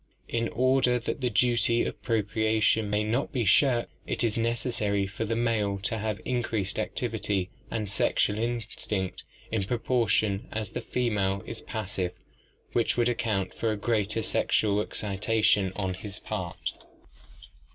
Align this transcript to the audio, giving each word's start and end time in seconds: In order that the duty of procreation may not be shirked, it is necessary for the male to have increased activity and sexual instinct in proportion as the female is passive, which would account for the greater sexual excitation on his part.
In 0.29 0.47
order 0.49 0.97
that 0.97 1.21
the 1.21 1.29
duty 1.29 1.83
of 1.85 2.01
procreation 2.01 2.89
may 2.89 3.03
not 3.03 3.31
be 3.31 3.45
shirked, 3.45 3.91
it 4.07 4.23
is 4.23 4.35
necessary 4.35 5.05
for 5.05 5.25
the 5.25 5.35
male 5.35 5.77
to 5.83 5.99
have 5.99 6.19
increased 6.25 6.79
activity 6.79 7.51
and 7.69 7.87
sexual 7.87 8.39
instinct 8.39 9.21
in 9.51 9.65
proportion 9.65 10.47
as 10.51 10.71
the 10.71 10.81
female 10.81 11.43
is 11.45 11.61
passive, 11.61 12.13
which 12.73 12.97
would 12.97 13.09
account 13.09 13.53
for 13.53 13.69
the 13.69 13.77
greater 13.77 14.23
sexual 14.23 14.81
excitation 14.81 15.71
on 15.75 15.93
his 15.93 16.17
part. 16.17 16.71